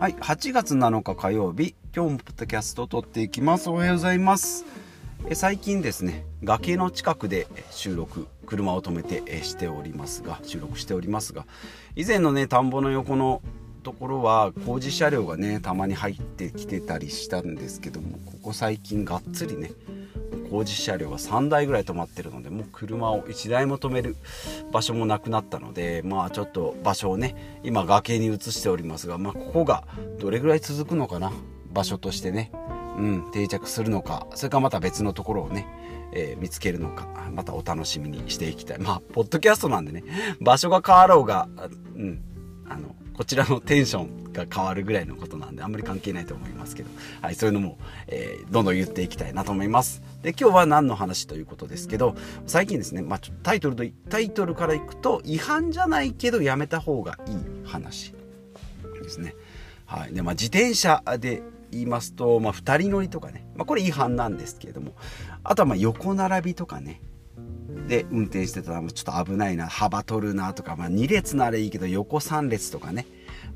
[0.00, 3.68] はい、8月7日火曜日、今日もポッドキャストを撮っていきます。
[3.68, 4.64] おはようございます。
[5.28, 11.44] え最近ですね、崖の近くで収録、車を止めてえしておりますが、収録しておりますが、
[11.96, 13.42] 以前のね、田んぼの横の
[13.82, 19.70] ところは工事車両がね、たまに入ってきてたりしたんですけども、ここ最近がっつりね、
[20.50, 24.16] 工事車両が3台ぐらい止まってるのでもう車を1台も止める
[24.72, 29.84] 場所もなくなったのでまあちょっと場所をね今崖に移しておりますが、まあ、ここが
[30.18, 31.32] どれぐらい続くのかな？
[31.72, 32.50] 場所としてね、
[32.98, 34.26] うん、定着するのか。
[34.34, 35.68] それかまた別のところをね、
[36.12, 37.06] えー見つけるのか。
[37.32, 38.78] またお楽しみにしていきたい。
[38.78, 40.02] まあポッドキャストなんでね。
[40.40, 41.48] 場所が変わろうが、
[41.94, 42.20] うん、
[42.68, 46.88] あのこちらのテンションが変わるぐらいのことなんであんまり関係ないと思いますけど、
[47.20, 50.02] はい、そういうのも、えーどんどん言っていきたいなと思います。
[50.22, 58.14] で今日は何の話ということですけど最近ですね、まあ、ちょタイトルとタイトルからいくと違反じゃないけどやめた方がいい話
[59.02, 59.34] ですね、
[59.84, 60.14] はい。
[60.14, 64.94] でまあ、自転車で言いますと、まあ、2人乗りとかね、まあ、これ違反なんですけれども。
[65.44, 67.02] あとはまあ横並びとかね。
[67.90, 73.04] で運転してたらちょっと危ないな幅取るなとか、まあ、2列ならいいけど横3列とかね。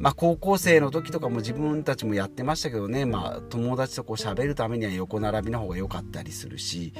[0.00, 6.92] まあ、高校生の時とかも自分たちもやってましたけどね、まあ、友達とこう喋るためには横並びの方が良かったりするし。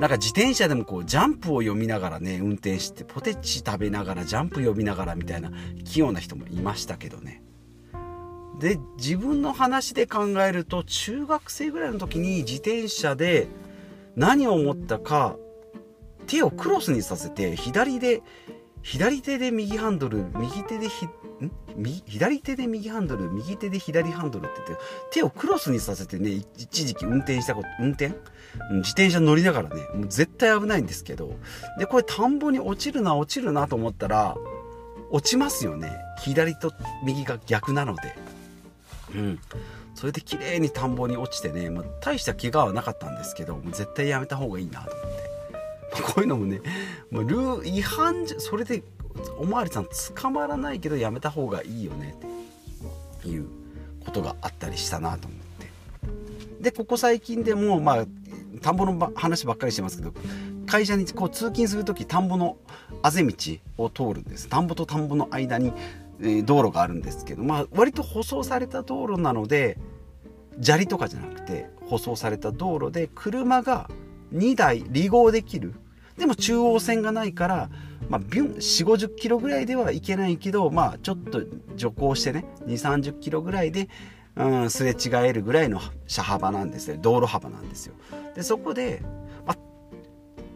[0.00, 5.52] なんか自転車でもこうジャンプを読みながらね運転してポテチ食べながらジャンプ読みながらみたいな
[5.84, 7.42] 器用な人もいましたけどね。
[8.58, 13.46] で自分の話で考えると中学生ぐらいの時に自転車で
[14.16, 15.36] 何を思ったか
[16.26, 18.22] 手をクロスにさせて左で
[18.82, 21.10] 左手で右ハンドル右手でひん？
[21.76, 22.02] 右？
[22.06, 28.08] 左手で右ハンドル右手で左ハンドルって言って手をクロスにさせてね一時期運転したこと運転？
[28.70, 31.36] 自転車乗りながらねもう絶対危ないんですけど
[31.78, 34.36] でこれ田んぼに落ちるな落ちるなと思ったら
[35.10, 35.92] 落ちますよね。
[36.20, 36.72] 左と
[37.04, 38.16] 右が逆なので。
[39.14, 39.38] うん。
[39.94, 45.11] それで綺麗に田んぼに落ちてね、まあ、大した怪我はなかったんですけどもう絶対やめた方がいいなと思って。
[45.92, 46.60] こういうのもね、
[47.10, 48.82] もうルー違反じゃ、それで
[49.38, 52.16] おまわりさん捕まらないけどやめた方がいいよね
[53.18, 53.46] っていう
[54.04, 55.70] ことがあったりしたなと思って。
[56.62, 58.06] で、ここ最近でも、まあ、
[58.60, 60.12] 田んぼの話ばっかりしてますけど、
[60.66, 62.56] 会社にこう通勤する時田んぼの
[63.02, 63.34] あぜ道
[63.78, 64.48] を通るんです。
[64.48, 65.72] 田んぼと田んぼの間に、
[66.20, 69.76] えー道路があるんですけど、まあ、割と舗装された道路なので、
[70.60, 73.90] 砂利とかじゃなくて舗装された道路で車が
[74.32, 75.74] 2台離合できる。
[76.16, 77.70] でも中央線がないから、
[78.08, 81.42] まあ、ビュン4 5 0キロぐらいではいけないけど、まあ、ちょっと
[81.76, 83.88] 徐行してね2 3 0キロぐらいで、
[84.36, 86.96] うん、すれ違えるぐらいの車幅なんですよ。
[87.00, 87.94] 道路幅なんですよ。
[88.34, 89.02] でそこで、
[89.46, 89.56] まあ、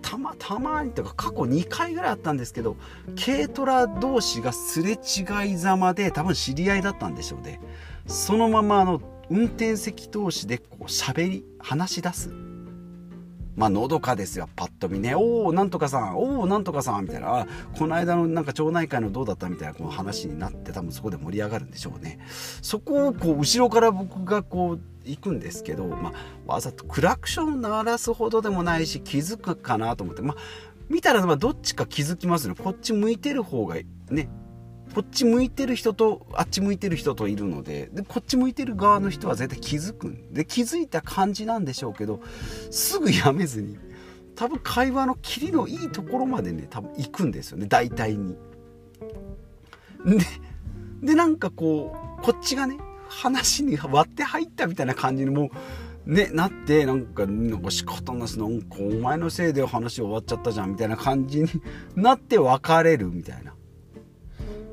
[0.02, 2.76] たまたまにというか過去2回ぐらいあったんですけど
[3.22, 7.60] 軽トラ同士がすれ違いざまで多分知り合いだったんでしょうね。
[8.06, 9.00] そのままあの
[9.30, 12.45] 運転席同士でこう喋り話し出す。
[13.56, 14.48] まあのどかですよ。
[14.54, 16.16] パッと見ね「おおなんとかさん。
[16.16, 17.46] おおなんとかさん」みたいな
[17.76, 22.18] 「この間のなんか町内会のどうだった?」みたいなこの話になって多分そこで盛り上がるんでしょうね。
[22.62, 26.12] そこをこう後ろから僕がこう行くんですけど、ま
[26.46, 30.22] あ、わざとクラクション鳴らすほどでもないし気づくかなと思って。
[30.22, 30.36] まあ
[30.88, 32.54] 見たらまあどっちか気づきますね。
[32.54, 33.76] こっち向いてる方が
[34.10, 34.28] ね
[34.94, 42.20] こっち向いてる人とあっち向いてる人といるのででこっち向いてる側の人は絶対気づくんで気づいた感じなんでしょうけど
[42.70, 43.78] すぐやめずに
[44.36, 48.36] 多分会話の切りのいいところまでね多分行くんですよね大体に。
[50.04, 50.18] で
[51.02, 55.50] でなんかこうこっちがね話に割って入ったみたいな感じにも
[56.06, 61.48] うねなってなんかなんか仕方なしなんかお前のせいで話終わっちゃったじゃんみたいな感じに
[61.94, 63.54] なって別れるみたいな。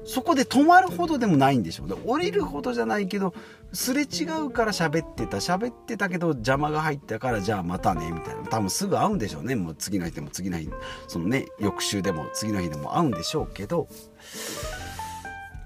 [0.05, 1.87] そこで止まるほどでもないんでしょう。
[1.87, 3.33] で降りるほどじゃないけど、
[3.71, 5.37] すれ違うから喋ってた。
[5.37, 8.43] 喋ってたけど邪魔が入ったから、じゃあまたね、みたいな。
[8.43, 9.55] 多分すぐ会うんでしょうね。
[9.55, 10.69] もう次の日でも次の日、
[11.07, 13.87] そのね、翌週でも次の日でも会うんでしょうけど、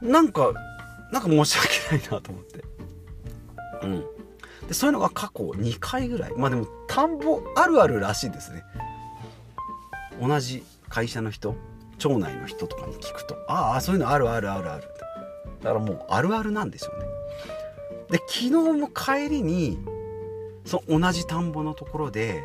[0.02, 0.54] なんか、
[1.12, 1.58] なんか申し
[1.90, 2.64] 訳ないなと思って。
[3.84, 4.06] うん。
[4.68, 6.34] で、そういうのが過去2回ぐらい。
[6.38, 8.64] まあでも、田んぼあるあるらしいですね。
[10.22, 11.56] 同じ会社の人
[11.98, 14.84] 町内の人とかに聞くとああそういうのあるあるあるある。
[15.62, 17.06] だからもうあるあるなんでしょうね。
[18.12, 19.80] で昨日も帰りに
[20.66, 22.44] その同じ田んぼのところで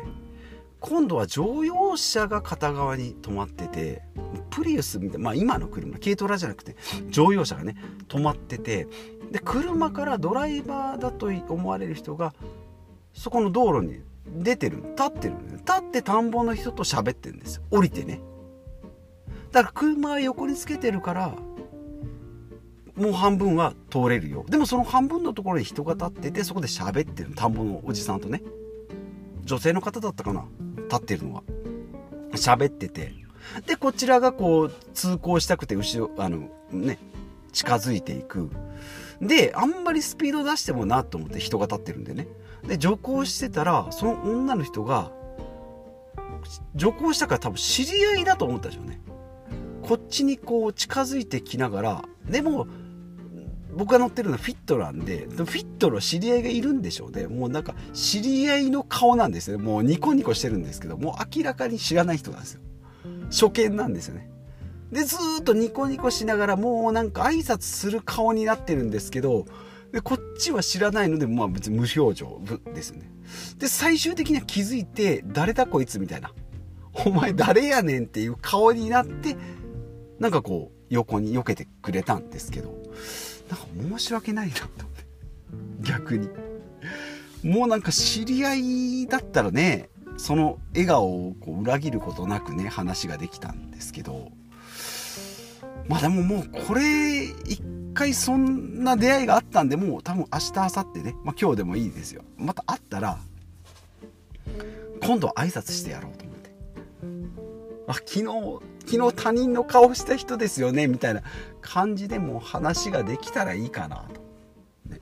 [0.79, 4.01] 今度は乗用車が片側に止まってて
[4.49, 6.75] プリウスみたいな、まあ、今の車軽トラじゃなくて
[7.09, 7.77] 乗用車がね
[8.09, 8.87] 止まってて
[9.31, 12.33] で車からドライバーだと思われる人が
[13.13, 14.01] そこの道路に
[14.43, 18.19] 出てる立ってる立って田んぼの人と喋ってるんです降りてね。
[19.53, 21.35] だから車は横につけてるから
[22.95, 24.45] もう半分は通れるよ。
[24.49, 27.33] でもその半分のところに人が立っててそこで喋ってる。
[27.35, 28.43] 田んぼのおじさんとね。
[29.43, 30.45] 女性の方だったかな。
[30.89, 31.43] 立ってるのは。
[32.33, 33.13] 喋ってて。
[33.67, 36.97] でこちらがこう通行したくて後ろあのね
[37.51, 38.49] 近づいていく。
[39.21, 42.27] であんまりスピード出してもなと思って人が立ってるんでね。
[42.67, 45.11] で徐行してたらその女の人が
[46.75, 49.01] 徐行したから多分知り合いだと思ったでしょうね。
[49.83, 52.67] こっちにこう近づいてきながらでも
[53.75, 57.27] 僕が乗ってるのはフィットなんでフィットの知り合いがいるんでしょうね。
[57.27, 62.61] もうなんか知り合いの顔なんですよもうニコニコしてるんですけどもう明らかに知らない人なんですよ。
[63.29, 64.29] 初見なんですよね。
[64.91, 69.45] でずっとニコニコしながらもうなんか挨拶する顔になってるんですけど
[69.91, 72.41] でこっちは知らないのでまあ別に無表情
[72.73, 73.11] ですよね。
[73.57, 76.31] で最終的には気づいて誰だこいつみたいな。
[77.05, 79.35] お前誰やねんっていう顔になって
[80.19, 82.69] なんかこう横に避けてくれたんですけど
[83.49, 85.03] なんか申し訳ないなと思って。
[85.81, 86.29] 逆に。
[87.43, 88.55] もうなんか知り合
[89.03, 94.31] いだったらねその笑顔をこう裏切ることなくね話ができたんですけど
[95.89, 97.61] まあでももうこれ一
[97.93, 102.23] 回そんな出会いがあったんでもう多分明日明後日ね、まあ、今日でもいいですよ。
[102.37, 103.17] また会ったら
[105.01, 106.51] 今度は挨拶してやろうと思って。
[107.87, 108.25] あ昨日
[108.85, 111.21] 昨日他人の顔した人ですよねみたいな
[111.61, 114.21] 感じでも話ができたらいいかなと、
[114.89, 114.99] ね、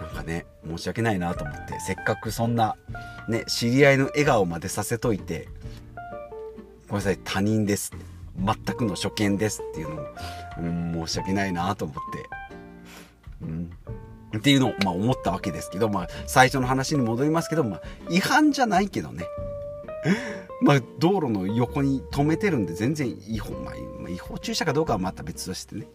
[0.00, 2.76] なんかね申し訳ないなと思ってせっかくそんな
[3.28, 5.48] ね知り合いの笑顔までさせといて
[6.88, 7.92] ごめんなさい他人です
[8.38, 10.08] 全くの初見ですっていうのも、
[10.58, 12.28] うん、申し訳ないなと思って、
[13.42, 13.70] うん、
[14.38, 19.24] っていうのを、まあ、思ったわけですけど、まあ、最初の話に戻りますけど、まあ、違反じゃないけどね。
[20.60, 25.86] まあ、道路の横に止めてるんで全然違法、まあ、違法駐車かどうかはまた別としてね。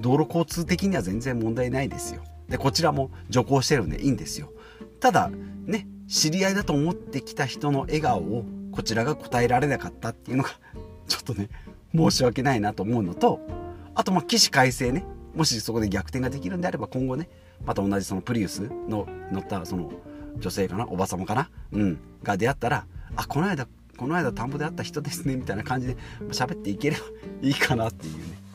[0.00, 2.22] 道路交通的には全然問題ないですよ。
[2.48, 4.52] でこちらも徐行してるんでいいんですよ。
[5.00, 10.50] ただね知り合いだと思ってきた人の笑顔をこちらが答えられなかったっていうのが
[11.08, 11.48] ちょっとね
[11.94, 13.40] 申し訳ないなと思うのと
[13.94, 15.04] あとまあ起死回生ね。
[15.34, 17.28] もしそこで逆転ができるんであれば今後ね
[17.64, 19.92] また同じそのプリウスの乗ったその
[20.38, 22.86] 女性かなおば様かなうんが出会ったら
[23.16, 23.66] あこの間
[23.96, 25.96] この間田んぼで会った人ですねみたいな感じで
[26.30, 27.02] 喋っていければ
[27.42, 28.46] いいかなっていうね。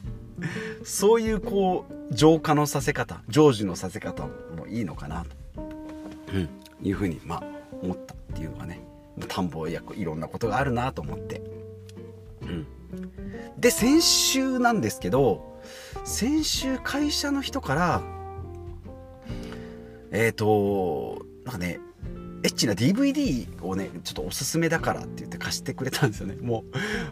[0.83, 4.23] そういうこう浄化のさせ方成就のさせ方
[4.57, 5.61] もいいのかなと、
[6.33, 6.49] うん、
[6.81, 7.43] いうふうにまあ
[7.83, 8.81] 思ったっていうのはね
[9.27, 11.43] 田んぼやいろんなことがあるなと思って、
[12.41, 12.67] うん、
[13.59, 15.61] で先週なんですけど
[16.03, 18.01] 先週会社の人から
[20.11, 21.79] えっ、ー、となんかね
[22.43, 26.37] エッチな DVD をねちょっとおすすめだからって言って貸してくれたんですよね。
[26.41, 26.63] も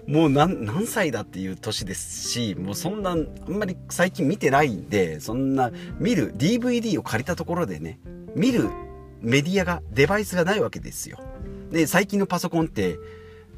[0.08, 8.00] うもう何歳だっていう年ですしもうそんなあんまり最近見てないんでそんな見る DVD を借りたところでね
[8.36, 8.70] 見る
[9.22, 11.20] メディアがデバイスがないわけですよ。
[11.70, 12.98] で最近のパソコンって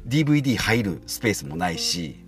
[0.06, 2.22] DVD 入るスペースもないし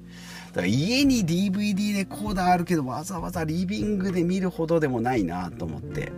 [0.55, 6.13] だから家に DVD レコーダーあるけどわざわざリビングで見るほどでもないなと思って。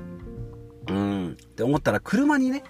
[0.89, 1.31] うん。
[1.33, 2.63] って思ったら車にね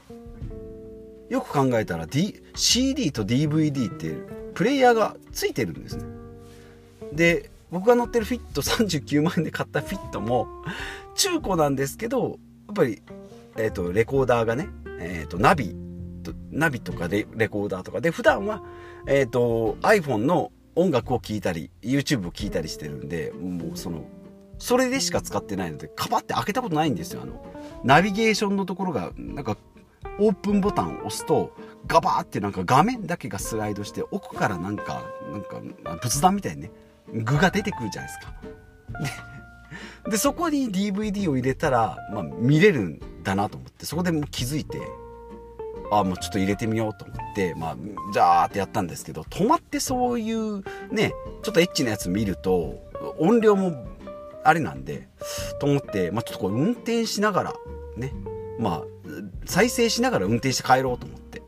[1.28, 4.14] よく考えたら、D、CD と DVD って
[4.54, 6.04] プレイヤーがついてるんですね。
[7.12, 10.48] で僕が乗ってるフィット39万円で買ったフィットも
[11.14, 13.02] 中古なんですけどやっぱり、
[13.56, 14.68] えーと、レコーダーがね、
[15.00, 15.74] えーと、ナビ
[16.50, 18.00] ナビとかでレコーダーとか。
[18.00, 18.62] で普段は、
[19.06, 24.04] えーと iPhone の音楽を聴いたり YouTube を聴いたりしてるんでもうその
[24.58, 27.22] それでしか使ってないのでカバって開けたことないんですよ。
[27.22, 27.44] あの
[27.82, 29.56] ナビゲーションのところがなんか
[30.18, 31.54] オープンボタンを押すと
[31.86, 35.60] ガバーってなんか画面だけがスライドして奥からなんかなんか
[36.02, 36.70] 仏壇みたいにね
[37.12, 38.34] 具が出てくるじゃないですか。
[40.10, 44.80] でそこに DVD を入れたら、まあ、見れるんだなと思ってそこでもう気づいて
[45.90, 47.76] ああもうちょっと入れてみようと思って、まあ、
[48.12, 52.82] じゃーってやったんですけど止まってそういうねちょっとエッチなやつ見ると
[53.18, 53.86] 音量も
[54.44, 55.08] あれなんで
[55.60, 57.54] と思って、まあ、ちょっとこう運転しながら
[57.96, 58.12] ね
[58.58, 58.95] まあ
[59.44, 61.42] 再生しながら運転して帰ろうと思って。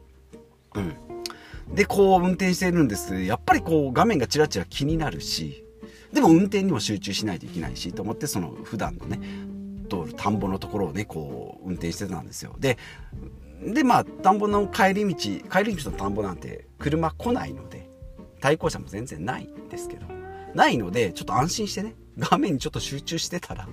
[0.75, 1.75] うん。
[1.75, 5.65] で、こう運転してるんですけど、やっぱりこう画面がチラチラ気になるし、
[6.13, 9.21] でも運転にも集中しないといけないし、と思ってその普段のね、
[9.89, 12.55] 通る田んぼのところをね、こう運転してたんですよ。
[12.59, 12.79] で、
[13.63, 17.89] で、まあ、田んぼの帰り道、帰り道の田んぼなんて車来ないので、
[18.41, 20.07] 対向車も全然ないんですけど、
[20.55, 23.69] ないので、ちょっと安心してね、画面にちょっと集中してたら、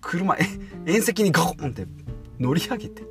[0.00, 0.40] 車、え、
[0.86, 1.86] 縁石にガコンって
[2.40, 3.02] 乗り上げて、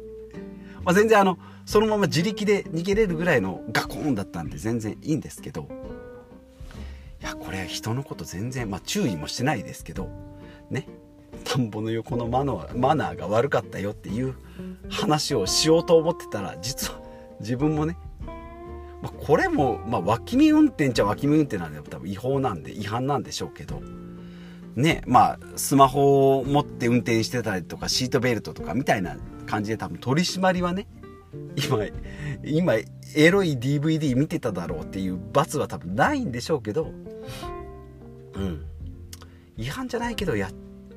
[0.83, 5.67] まあ、全然あのそのまま自力で逃げれるぐらいのガコーンだったんで全然いいんですけど。
[7.19, 10.09] いやこれ人のこと全然、まあ、注意もしてないですけど。
[10.69, 10.87] ね。
[11.43, 14.35] 田んぼの横のマナマナーが悪かったよっていう
[14.89, 17.01] 話をしようと思ってたら実は
[17.39, 17.97] 自分もね、
[19.01, 23.81] まあ、これも、まあ、脇見運転っちゃ脇見運転なんで多分違法なんで違反なんでしょうけど。
[24.77, 30.87] ねまあスマホを持って運転してたりとかシートベルトとかみたいな感じで多分取り締まりはね
[31.55, 31.79] 今
[32.43, 32.73] 今
[33.15, 36.91] エロい DVD 見てただろうっていう罰は多分ないんでしょうけど
[38.35, 38.65] うん。
[39.57, 40.49] 違反じゃないけどや,、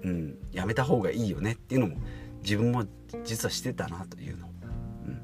[0.04, 1.96] うん、やめた方がいいよねっていうのも
[2.42, 2.84] 自分も
[3.24, 4.50] 実はしてたなというのを、
[5.06, 5.22] うん、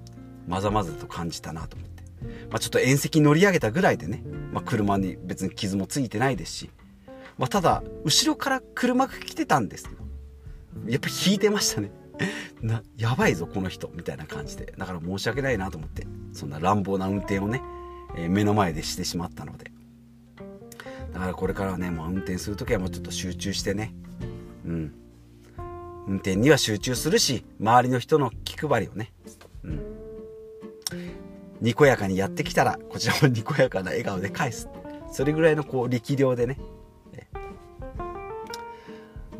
[0.48, 2.02] まざまざと感じたなと思って、
[2.50, 4.22] まあ、ちょっと縁石乗り上げたぐらいでね、
[4.52, 6.70] まあ、車に別に傷もついてないですし、
[7.38, 10.06] まあ、ただ後ろから車が来てたんですけど
[10.90, 11.90] やっぱ引いてましたね。
[12.62, 14.72] なやばいぞこの人みたいな感じで。
[14.76, 17.62] だから申し訳ないなと思ってそんな乱暴な運転をね、
[18.16, 19.72] えー、目の前でしてしまったので。
[21.12, 23.94] だからこれからはねもう運転する時はもうちょっと集中してね。
[24.64, 24.94] うん。
[26.06, 29.12] 運転には集中するし周りの人の気配りをね。
[29.64, 29.80] うん。
[31.60, 34.68] にこやかにやってきたらこちらもにこやかな笑顔で返す。
[35.10, 36.58] それぐらいのこう力量でね。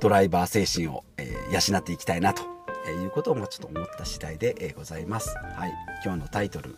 [0.00, 2.42] ドライバー精神を、えー、養っていきたいなと
[2.88, 5.34] えいうことをもうちょっと思った次第で、えございます。
[5.56, 5.72] はい、
[6.04, 6.76] 今日のタイトル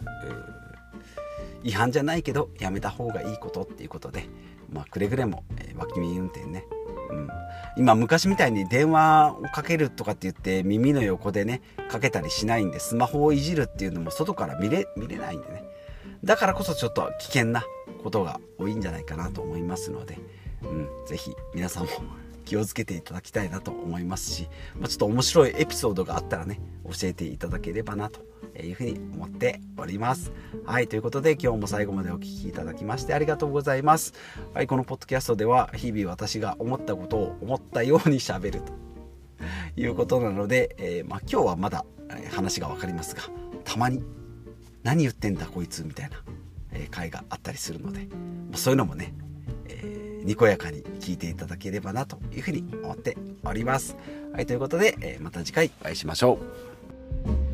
[1.63, 4.29] 違反じゃないけどやめた方がいいことっていうことで、
[4.73, 6.65] まあ、くれぐれも、えー、脇見運転ね、
[7.11, 7.29] うん、
[7.77, 15.65] 今昔みたいに電話をかけるとかって言って耳の横でねかけたりしないんでスマホをいじるっていうのも外から見れ見れないんでね。
[16.25, 17.65] だからこそちょっと危険な
[18.03, 20.19] ことが多いんじゃないかなと思いますので、
[20.63, 21.91] うん、ぜひ皆さんも
[22.49, 28.21] 気をつけていただきたいなと思いますし、まあ、ちょっと面白いエピソードがあったらね教えていただければなと
[28.59, 30.33] いうふうに思っております。
[30.65, 34.15] はい、ということで今日も最後までお聴きいただきましてありがとうございます。
[34.55, 38.73] はい、このポッドキャストでは日々私が思ったことを思ったようにしゃべると
[39.77, 41.85] いうことなので、えー、まあ、今日はまだ
[42.31, 43.23] 話が分かりますが
[43.65, 44.03] たまに
[44.83, 46.17] 何言ってんだこいつみたいな、
[46.73, 48.09] え回があったりするので、
[48.51, 49.13] ま、そういうのもね
[50.25, 53.97] にこやかに聞いていただければなというふうに思っております。
[54.33, 56.39] はい、ということで、えまた次回お会いしましょ
[57.45, 57.48] う。